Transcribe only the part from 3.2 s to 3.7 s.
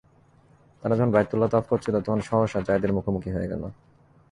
হয়ে গেল।